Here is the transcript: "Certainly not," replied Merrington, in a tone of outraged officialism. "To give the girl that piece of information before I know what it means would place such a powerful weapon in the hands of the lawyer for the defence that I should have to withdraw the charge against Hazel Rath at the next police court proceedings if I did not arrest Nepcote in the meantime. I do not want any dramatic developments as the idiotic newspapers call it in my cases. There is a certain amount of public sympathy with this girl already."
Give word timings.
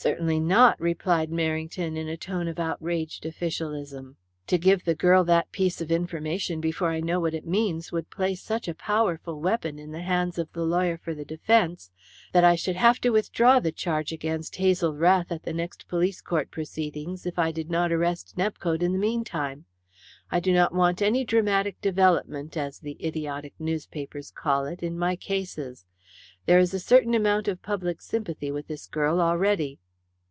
"Certainly 0.00 0.38
not," 0.38 0.80
replied 0.80 1.28
Merrington, 1.30 1.96
in 1.96 2.06
a 2.06 2.16
tone 2.16 2.46
of 2.46 2.60
outraged 2.60 3.26
officialism. 3.26 4.16
"To 4.46 4.56
give 4.56 4.84
the 4.84 4.94
girl 4.94 5.24
that 5.24 5.50
piece 5.50 5.80
of 5.80 5.90
information 5.90 6.60
before 6.60 6.90
I 6.90 7.00
know 7.00 7.18
what 7.18 7.34
it 7.34 7.44
means 7.44 7.90
would 7.90 8.08
place 8.08 8.40
such 8.40 8.68
a 8.68 8.76
powerful 8.76 9.40
weapon 9.40 9.76
in 9.76 9.90
the 9.90 10.02
hands 10.02 10.38
of 10.38 10.52
the 10.52 10.62
lawyer 10.62 10.98
for 10.98 11.14
the 11.14 11.24
defence 11.24 11.90
that 12.32 12.44
I 12.44 12.54
should 12.54 12.76
have 12.76 13.00
to 13.00 13.10
withdraw 13.10 13.58
the 13.58 13.72
charge 13.72 14.12
against 14.12 14.54
Hazel 14.54 14.94
Rath 14.94 15.32
at 15.32 15.42
the 15.42 15.52
next 15.52 15.88
police 15.88 16.20
court 16.20 16.52
proceedings 16.52 17.26
if 17.26 17.36
I 17.36 17.50
did 17.50 17.68
not 17.68 17.90
arrest 17.90 18.36
Nepcote 18.38 18.84
in 18.84 18.92
the 18.92 18.98
meantime. 19.00 19.64
I 20.30 20.38
do 20.38 20.52
not 20.52 20.72
want 20.72 21.02
any 21.02 21.24
dramatic 21.24 21.80
developments 21.80 22.56
as 22.56 22.78
the 22.78 23.04
idiotic 23.04 23.54
newspapers 23.58 24.30
call 24.30 24.64
it 24.66 24.80
in 24.80 24.96
my 24.96 25.16
cases. 25.16 25.86
There 26.46 26.60
is 26.60 26.72
a 26.72 26.78
certain 26.78 27.14
amount 27.14 27.48
of 27.48 27.62
public 27.62 28.00
sympathy 28.00 28.52
with 28.52 28.68
this 28.68 28.86
girl 28.86 29.20
already." 29.20 29.80